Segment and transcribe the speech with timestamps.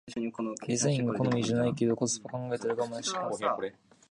[0.67, 3.31] デザインが好みじゃないけどコスパ考えたらガマンして買う